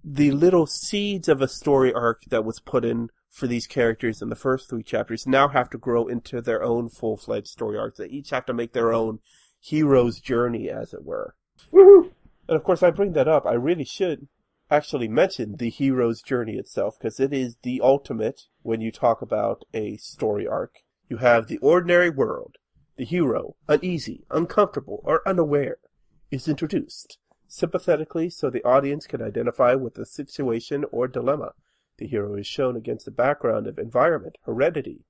[0.08, 4.30] the little seeds of a story arc that was put in for these characters in
[4.30, 7.98] the first three chapters now have to grow into their own full fledged story arcs.
[7.98, 9.20] They each have to make their own
[9.60, 11.34] hero's journey, as it were.
[11.74, 12.12] woohoo.
[12.48, 13.48] And of course, I bring that up.
[13.48, 14.28] I really should
[14.70, 19.64] actually mention the hero's journey itself, because it is the ultimate when you talk about
[19.74, 20.76] a story arc.
[21.10, 22.58] You have the ordinary world.
[22.96, 25.78] The hero, uneasy, uncomfortable, or unaware,
[26.30, 27.18] is introduced
[27.56, 31.54] sympathetically so the audience can identify with the situation or dilemma.
[31.98, 35.06] The hero is shown against the background of environment, heredity,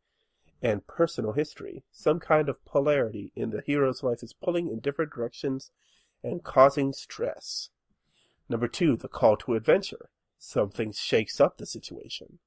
[0.61, 1.83] and personal history.
[1.91, 5.71] Some kind of polarity in the hero's life is pulling in different directions
[6.23, 7.69] and causing stress.
[8.47, 10.09] Number two, the call to adventure.
[10.37, 12.37] Something shakes up the situation.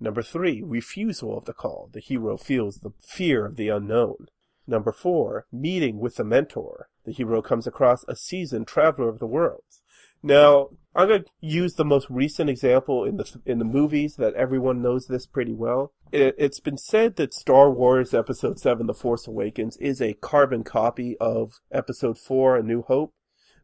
[0.00, 1.90] Number three, refusal of the call.
[1.92, 4.28] The hero feels the fear of the unknown.
[4.66, 6.88] Number four, meeting with the mentor.
[7.04, 9.82] The hero comes across a seasoned traveler of the worlds.
[10.22, 14.34] Now, I'm going to use the most recent example in the in the movies that
[14.34, 15.92] everyone knows this pretty well.
[16.10, 20.64] It, it's been said that Star Wars Episode Seven: The Force Awakens is a carbon
[20.64, 23.14] copy of Episode Four: A New Hope.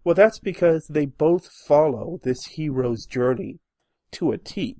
[0.05, 3.59] Well, that's because they both follow this hero's journey
[4.13, 4.77] to a T.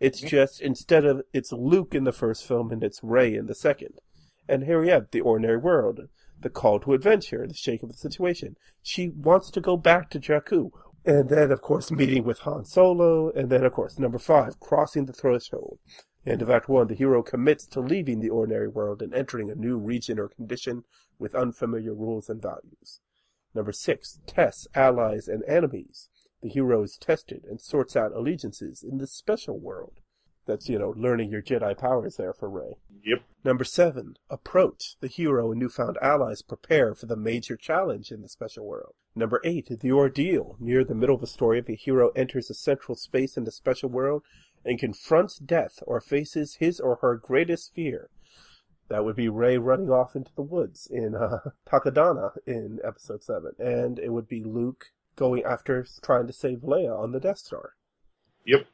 [0.00, 0.28] It's mm-hmm.
[0.28, 4.00] just instead of it's Luke in the first film and it's Rey in the second.
[4.48, 6.08] And here we have the ordinary world,
[6.40, 8.56] the call to adventure, the shake of the situation.
[8.82, 10.70] She wants to go back to Jakku.
[11.04, 13.30] And then, of course, meeting with Han Solo.
[13.30, 15.78] And then, of course, number five, crossing the threshold.
[16.26, 19.54] End of Act One, the hero commits to leaving the ordinary world and entering a
[19.54, 20.84] new region or condition
[21.18, 23.00] with unfamiliar rules and values.
[23.54, 26.08] Number six, tests allies and enemies.
[26.42, 30.00] The hero is tested and sorts out allegiances in the special world.
[30.48, 32.78] That's, you know, learning your Jedi powers there for Rey.
[33.04, 33.22] Yep.
[33.44, 34.96] Number seven, approach.
[35.00, 38.94] The hero and newfound allies prepare for the major challenge in the special world.
[39.14, 40.56] Number eight, the ordeal.
[40.58, 43.90] Near the middle of the story, the hero enters a central space in the special
[43.90, 44.22] world
[44.64, 48.08] and confronts death or faces his or her greatest fear.
[48.88, 53.52] That would be Rey running off into the woods in uh, Takodana in episode 7.
[53.58, 57.74] And it would be Luke going after trying to save Leia on the Death Star.
[58.46, 58.66] Yep.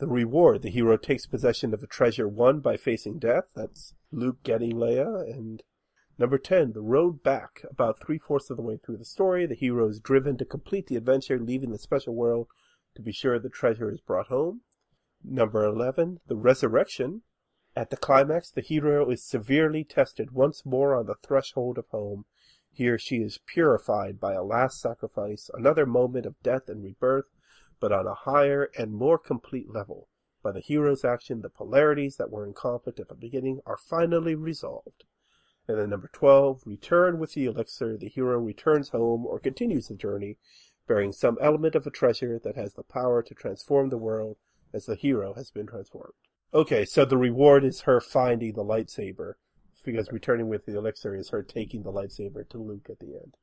[0.00, 3.50] The reward, the hero takes possession of a treasure won by facing death.
[3.54, 5.30] That's Luke getting Leia.
[5.30, 5.62] And
[6.18, 7.62] number 10, the road back.
[7.70, 10.86] About three fourths of the way through the story, the hero is driven to complete
[10.86, 12.48] the adventure, leaving the special world
[12.94, 14.62] to be sure the treasure is brought home.
[15.22, 17.20] Number 11, the resurrection.
[17.76, 22.24] At the climax, the hero is severely tested once more on the threshold of home.
[22.72, 27.26] Here she is purified by a last sacrifice, another moment of death and rebirth,
[27.80, 30.08] but on a higher and more complete level.
[30.42, 34.34] By the hero's action, the polarities that were in conflict at the beginning are finally
[34.34, 35.04] resolved.
[35.68, 37.96] And then number 12, return with the elixir.
[37.96, 40.36] The hero returns home or continues the journey,
[40.88, 44.36] bearing some element of a treasure that has the power to transform the world
[44.72, 46.14] as the hero has been transformed.
[46.52, 49.34] Okay, so the reward is her finding the lightsaber,
[49.84, 53.36] because returning with the elixir is her taking the lightsaber to Luke at the end.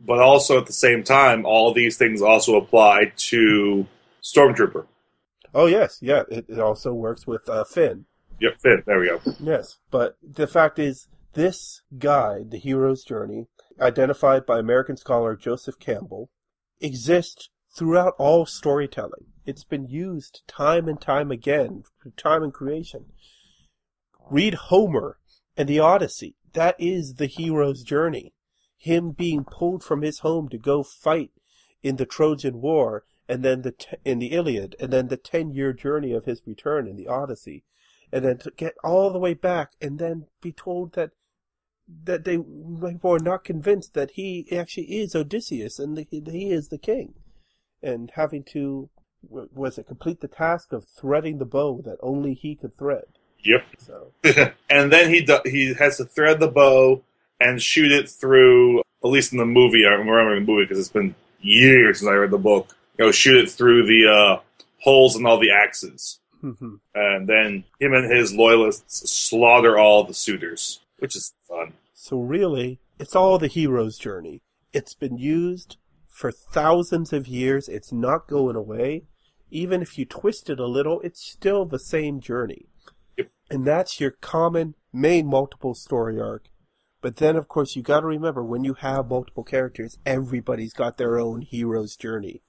[0.00, 3.86] But also at the same time, all these things also apply to
[4.22, 4.86] Stormtrooper.
[5.54, 8.04] Oh yes, yeah, it, it also works with uh, Finn.
[8.40, 8.82] Yep, Finn.
[8.86, 9.20] There we go.
[9.40, 13.46] Yes, but the fact is, this guide, The Hero's Journey,
[13.80, 16.30] identified by American scholar Joseph Campbell,
[16.80, 19.26] exists throughout all storytelling.
[19.44, 23.06] It's been used time and time again, through time and creation.
[24.30, 25.18] Read Homer
[25.56, 26.36] and the Odyssey.
[26.52, 28.32] That is the hero's journey.
[28.78, 31.32] Him being pulled from his home to go fight
[31.82, 35.72] in the Trojan War, and then the t- in the Iliad, and then the ten-year
[35.72, 37.64] journey of his return in the Odyssey,
[38.12, 41.10] and then to get all the way back, and then be told that
[42.04, 46.78] that they were not convinced that he actually is Odysseus and that he is the
[46.78, 47.14] king,
[47.82, 48.90] and having to
[49.22, 53.04] was it complete the task of threading the bow that only he could thread.
[53.44, 53.64] Yep.
[53.78, 54.12] So
[54.70, 57.02] and then he do, he has to thread the bow
[57.40, 58.80] and shoot it through.
[59.04, 62.14] At least in the movie, I remember the movie because it's been years since I
[62.14, 62.76] read the book.
[62.98, 64.40] You know, shoot it through the uh,
[64.80, 66.20] holes in all the axes.
[66.40, 66.78] Mhm.
[66.94, 71.72] and then him and his loyalists slaughter all the suitors, which is fun.
[71.94, 74.40] So really, it's all the hero's journey.
[74.72, 75.78] It's been used
[76.08, 77.68] for thousands of years.
[77.68, 79.02] It's not going away.
[79.50, 82.66] Even if you twist it a little, it's still the same journey.
[83.16, 83.30] Yep.
[83.50, 86.44] And that's your common main multiple story arc.
[87.00, 91.18] But then, of course, you gotta remember when you have multiple characters, everybody's got their
[91.18, 92.42] own hero's journey.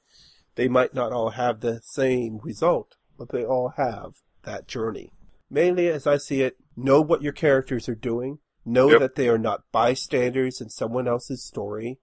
[0.56, 5.12] They might not all have the same result, but they all have that journey.
[5.50, 8.40] Mainly, as I see it, know what your characters are doing.
[8.66, 9.00] Know Yep.
[9.00, 12.00] that they are not bystanders in someone else's story.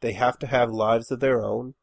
[0.00, 1.74] They have to have lives of their own.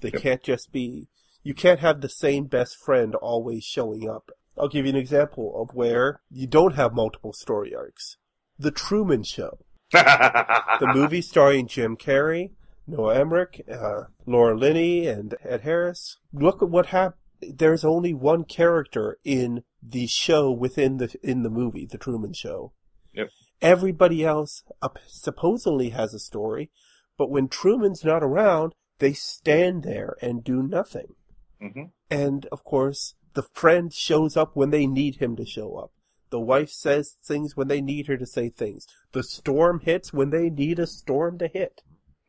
[0.00, 0.22] They Yep.
[0.22, 1.08] can't just be,
[1.42, 4.30] you can't have the same best friend always showing up.
[4.56, 8.16] I'll give you an example of where you don't have multiple story arcs.
[8.60, 9.58] The Truman Show.
[9.92, 12.50] The movie starring Jim Carrey,
[12.86, 16.16] Noah Emmerich, uh, Laura Linney, and Ed Harris.
[16.32, 17.16] Look at what happened.
[17.40, 22.72] There's only one character in the show within the in the movie, The Truman Show.
[23.14, 23.28] Yep.
[23.62, 26.70] Everybody else up, supposedly has a story,
[27.16, 31.14] but when Truman's not around, they stand there and do nothing.
[31.60, 35.92] hmm And of course, the friend shows up when they need him to show up.
[36.30, 38.86] The wife says things when they need her to say things.
[39.12, 41.82] The storm hits when they need a storm to hit.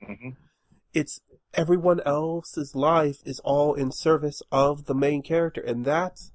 [0.03, 0.29] hmm
[0.93, 1.21] It's
[1.53, 5.61] everyone else's life is all in service of the main character.
[5.61, 6.31] And that's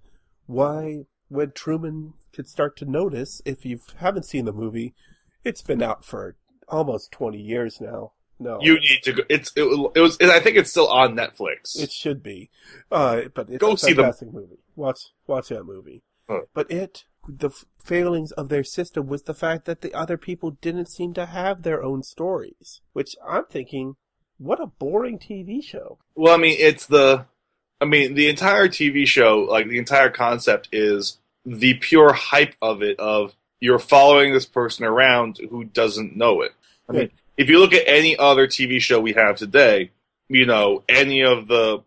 [0.46, 4.94] why when Truman could start to notice, if you haven't seen the movie,
[5.42, 6.36] it's been out for
[6.68, 8.12] almost 20 years now.
[8.38, 8.58] No.
[8.60, 9.22] You need to go.
[9.30, 10.18] It's it, it was.
[10.20, 11.80] I think it's still on Netflix.
[11.80, 12.50] It should be,
[12.92, 14.58] uh, but it's Go a see the- movie.
[14.76, 16.02] Watch, watch that movie.
[16.28, 16.40] Huh.
[16.52, 17.50] But it, the
[17.82, 21.62] failings of their system was the fact that the other people didn't seem to have
[21.62, 22.80] their own stories.
[22.92, 23.96] Which I'm thinking,
[24.38, 25.98] what a boring TV show.
[26.14, 27.26] Well, I mean, it's the.
[27.80, 32.82] I mean, the entire TV show, like the entire concept, is the pure hype of
[32.82, 32.98] it.
[32.98, 36.52] Of you're following this person around who doesn't know it.
[36.88, 39.90] I mean, if you look at any other TV show we have today,
[40.28, 41.82] you know, any of the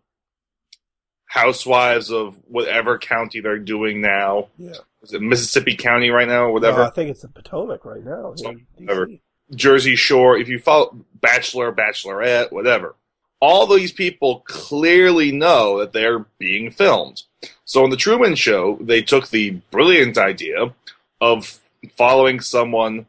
[1.26, 6.52] housewives of whatever county they're doing now, Yeah, is it Mississippi County right now or
[6.52, 6.82] whatever?
[6.82, 8.34] I think it's the Potomac right now.
[8.36, 9.08] So, whatever.
[9.54, 12.94] Jersey Shore, if you follow Bachelor, Bachelorette, whatever,
[13.40, 17.22] all these people clearly know that they're being filmed.
[17.64, 20.74] So on the Truman Show, they took the brilliant idea
[21.20, 21.58] of
[21.96, 23.06] following someone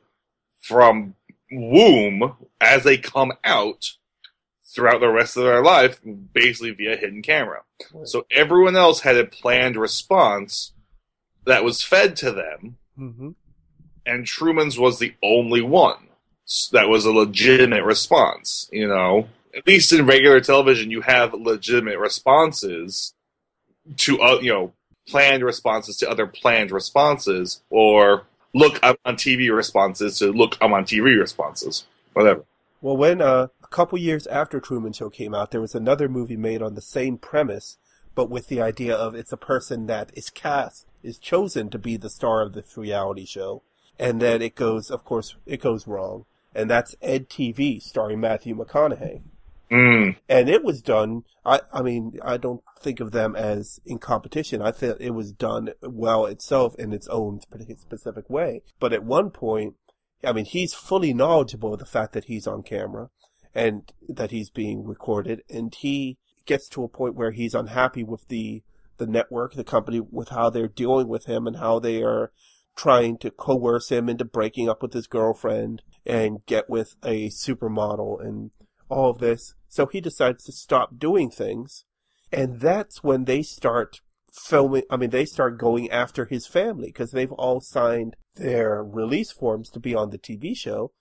[0.61, 1.15] from
[1.51, 3.91] womb as they come out
[4.73, 5.99] throughout the rest of their life,
[6.33, 7.61] basically via hidden camera.
[7.93, 8.07] Right.
[8.07, 10.71] So everyone else had a planned response
[11.45, 13.35] that was fed to them Mhm.
[14.05, 16.07] and Truman's was the only one
[16.71, 18.69] that was a legitimate response.
[18.71, 23.13] You know, at least in regular television, you have legitimate responses
[23.97, 24.73] to uh, you know
[25.07, 30.73] planned responses to other planned responses, or look I'm on TV responses to look I'm
[30.73, 32.43] on TV responses, whatever.
[32.81, 36.37] Well, when uh, a couple years after Truman Show came out, there was another movie
[36.37, 37.77] made on the same premise,
[38.15, 41.97] but with the idea of it's a person that is cast, is chosen to be
[41.97, 43.63] the star of this reality show,
[43.99, 46.25] and then it goes, of course, it goes wrong,
[46.55, 49.21] and that's Ed TV starring Matthew McConaughey.
[49.71, 51.23] Mm, And it was done.
[51.45, 54.61] I, I mean, I don't think of them as in competition.
[54.61, 58.63] I think it was done well itself in its own spe- specific way.
[58.81, 59.75] But at one point,
[60.25, 63.09] I mean, he's fully knowledgeable of the fact that he's on camera
[63.55, 68.27] and that he's being recorded, and he gets to a point where he's unhappy with
[68.27, 68.63] the
[68.97, 72.31] the network, the company, with how they're dealing with him and how they are
[72.75, 78.23] trying to coerce him into breaking up with his girlfriend and get with a supermodel
[78.23, 78.51] and
[78.89, 79.55] all of this.
[79.67, 81.85] So he decides to stop doing things.
[82.31, 84.01] And that's when they start
[84.33, 84.83] filming.
[84.89, 89.69] I mean, they start going after his family because they've all signed their release forms
[89.71, 90.93] to be on the TV show.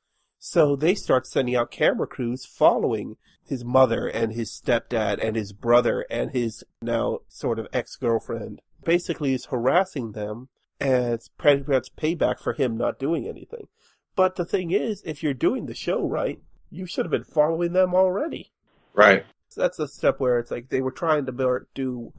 [0.43, 5.53] So they start sending out camera crews following his mother and his stepdad and his
[5.53, 8.63] brother and his now sort of ex-girlfriend.
[8.83, 10.49] Basically is harassing them
[10.81, 13.69] as pretty much payback for him not doing anything.
[14.17, 17.75] But the thing is, if you're doing the show right, you should have been following
[17.75, 18.51] them already.
[18.95, 19.27] right.
[19.49, 22.13] So that's a step where it's like they were trying to do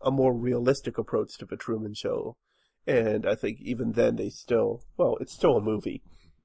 [0.00, 2.36] a more realistic approach to the Truman Show,
[2.86, 6.02] and I think even then they still well, it's still a movie.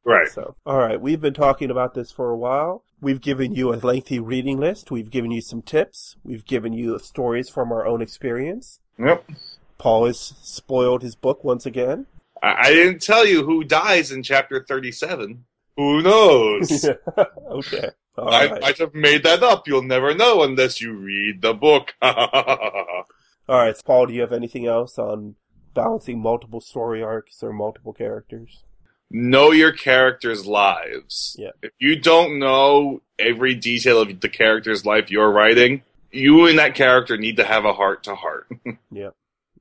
[0.09, 0.27] Right.
[0.27, 2.83] So, all right, we've been talking about this for a while.
[2.99, 4.89] We've given you a lengthy reading list.
[4.89, 6.15] We've given you some tips.
[6.23, 8.79] We've given you stories from our own experience.
[8.97, 9.29] Yep.
[9.77, 12.07] Paul has spoiled his book once again.
[12.41, 15.45] I, I didn't tell you who dies in chapter 37.
[15.77, 16.89] Who knows?
[17.51, 17.89] okay.
[18.17, 18.61] All I right.
[18.61, 19.67] might have made that up.
[19.67, 21.93] You'll never know unless you read the book.
[22.01, 22.11] All
[23.47, 25.35] All right, Paul, do you have anything else on
[25.73, 28.63] balancing multiple story arcs or multiple characters?
[29.11, 31.35] Know your characters' lives.
[31.39, 31.51] Yeah.
[31.61, 35.81] If you don't know every detail of the character's life you're writing,
[36.11, 38.47] you and that character need to have a heart to heart.
[38.91, 39.09] yeah,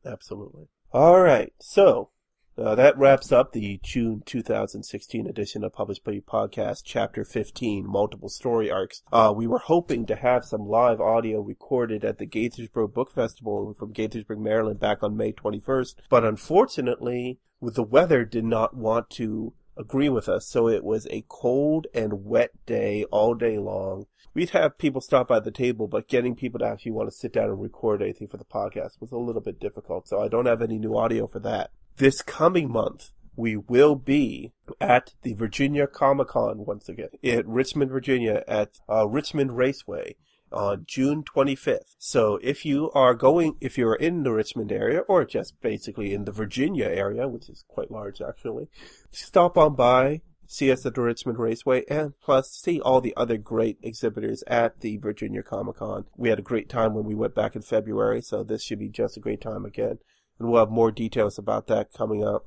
[0.05, 0.69] absolutely.
[0.93, 2.11] All right, so
[2.59, 7.87] uh, that wraps up the June 2016 edition of Published by You Podcast, Chapter 15,
[7.87, 9.03] Multiple Story Arcs.
[9.13, 13.75] Uh, we were hoping to have some live audio recorded at the Gaithersburg Book Festival
[13.79, 19.53] from Gaithersburg, Maryland back on May 21st, but unfortunately, the weather did not want to
[19.77, 24.07] agree with us, so it was a cold and wet day all day long.
[24.35, 27.33] We'd have people stop by the table, but getting people to actually want to sit
[27.33, 30.47] down and record anything for the podcast was a little bit difficult, so I don't
[30.47, 35.87] have any new audio for that this coming month, we will be at the Virginia
[35.87, 40.17] Comic Con once again in Richmond, Virginia at uh, Richmond Raceway
[40.51, 41.95] on June 25th.
[41.99, 46.25] So if you are going, if you're in the Richmond area or just basically in
[46.25, 48.69] the Virginia area, which is quite large actually,
[49.11, 53.37] stop on by, see us at the Richmond Raceway, and plus see all the other
[53.37, 56.07] great exhibitors at the Virginia Comic Con.
[56.17, 58.89] We had a great time when we went back in February, so this should be
[58.89, 59.99] just a great time again
[60.39, 62.47] and we'll have more details about that coming up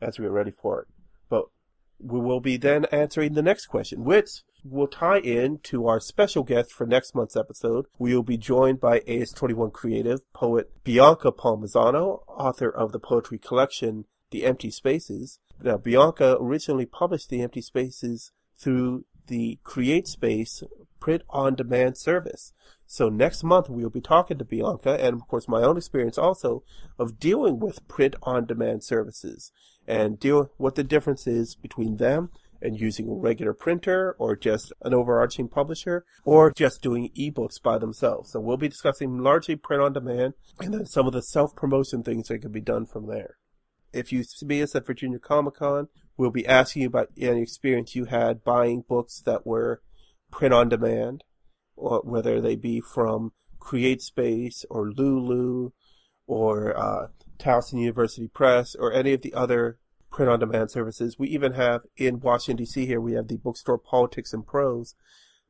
[0.00, 0.88] as we get ready for it.
[1.28, 1.44] But
[1.98, 6.42] we will be then answering the next question, which will tie in to our special
[6.42, 7.86] guest for next month's episode.
[7.98, 14.06] We will be joined by AS21 creative poet Bianca Palmisano, author of the poetry collection
[14.30, 15.38] The Empty Spaces.
[15.62, 20.62] Now, Bianca originally published The Empty Spaces through the CreateSpace
[20.98, 22.52] print on demand service.
[22.92, 26.18] So next month we will be talking to Bianca and of course my own experience
[26.18, 26.64] also
[26.98, 29.52] of dealing with print on demand services
[29.86, 32.30] and deal what the difference is between them
[32.60, 37.78] and using a regular printer or just an overarching publisher or just doing ebooks by
[37.78, 38.32] themselves.
[38.32, 42.02] So we'll be discussing largely print on demand and then some of the self promotion
[42.02, 43.36] things that can be done from there.
[43.92, 45.86] If you see us at Virginia Comic Con,
[46.16, 49.80] we'll be asking you about any experience you had buying books that were
[50.32, 51.22] print on demand
[51.80, 55.70] or whether they be from CreateSpace or Lulu
[56.26, 57.08] or uh,
[57.38, 59.78] Towson University Press or any of the other
[60.10, 61.18] print on demand services.
[61.18, 62.86] We even have in Washington D.C.
[62.86, 64.94] here we have the bookstore Politics and Prose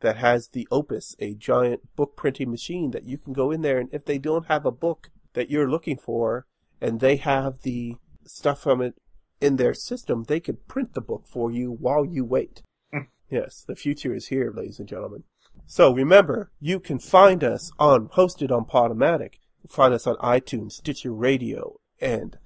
[0.01, 3.78] that has the Opus, a giant book printing machine that you can go in there
[3.78, 6.47] and if they don't have a book that you're looking for
[6.81, 8.95] and they have the stuff from it
[9.41, 12.62] in their system, they can print the book for you while you wait.
[12.93, 13.05] Hmm.
[13.31, 15.24] yes, the future is here, ladies and gentlemen.
[15.73, 19.35] So remember, you can find us on hosted on Podomatic.
[19.68, 22.37] Find us on iTunes, Stitcher Radio, and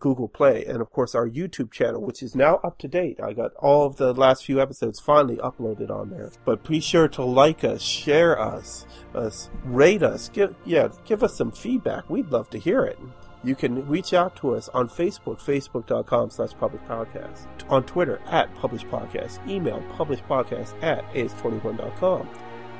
[0.00, 3.20] Google Play, and of course our YouTube channel, which is now up to date.
[3.22, 6.32] I got all of the last few episodes finally uploaded on there.
[6.44, 11.36] But be sure to like us, share us, us rate us, give yeah, give us
[11.36, 12.10] some feedback.
[12.10, 12.98] We'd love to hear it.
[13.44, 18.52] You can reach out to us on Facebook, facebook.com slash publish podcast, on Twitter at
[18.56, 22.28] publish podcast, email publishpodcast at as21.com.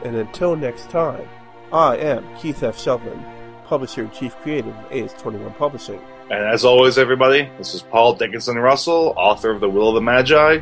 [0.03, 1.29] And until next time,
[1.73, 2.79] I am Keith F.
[2.79, 3.25] Shelton,
[3.67, 6.01] Publisher and Chief Creative of AS21 Publishing.
[6.31, 10.01] And as always, everybody, this is Paul Dickinson Russell, author of The Will of the
[10.01, 10.61] Magi.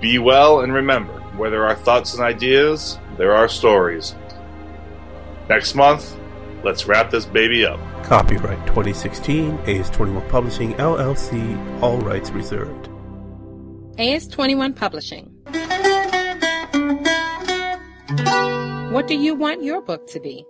[0.00, 4.14] Be well and remember, where there are thoughts and ideas, there are stories.
[5.48, 6.18] Next month,
[6.62, 7.80] let's wrap this baby up.
[8.04, 12.88] Copyright 2016, AS21 Publishing, LLC, all rights reserved.
[13.96, 15.30] AS21 Publishing.
[18.94, 20.46] What do you want your book to be?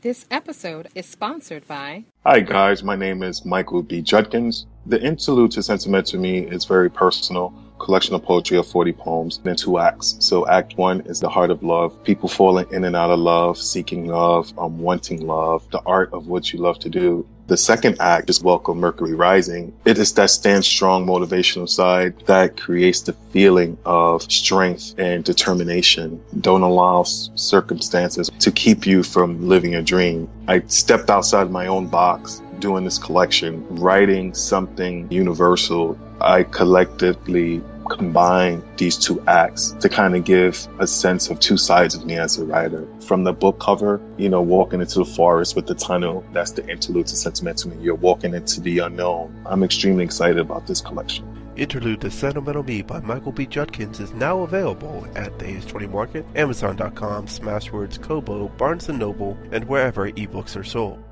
[0.00, 2.06] This episode is sponsored by.
[2.24, 2.82] Hi, guys.
[2.82, 4.00] My name is Michael B.
[4.00, 4.64] Judkins.
[4.86, 9.40] The interlude to Sentiment to me is very personal collection of poetry of 40 poems
[9.44, 10.16] in two acts.
[10.20, 13.58] So act one is the heart of love, people falling in and out of love,
[13.58, 17.28] seeking love, um, wanting love, the art of what you love to do.
[17.48, 19.72] The second act is Welcome Mercury Rising.
[19.86, 26.20] It is that stand strong motivational side that creates the feeling of strength and determination.
[26.38, 30.28] Don't allow circumstances to keep you from living a dream.
[30.46, 35.98] I stepped outside my own box doing this collection, writing something universal.
[36.20, 41.94] I collectively combine these two acts to kind of give a sense of two sides
[41.94, 42.86] of me as a writer.
[43.00, 46.66] From the book cover, you know, walking into the forest with the tunnel, that's the
[46.68, 47.82] interlude to sentiment to me.
[47.82, 49.42] You're walking into the unknown.
[49.46, 51.24] I'm extremely excited about this collection.
[51.56, 53.44] Interlude to Sentimental Me by Michael B.
[53.44, 59.64] Judkins is now available at the AS20 Market, Amazon.com, Smashwords, Kobo, Barnes & Noble, and
[59.64, 61.02] wherever ebooks are sold.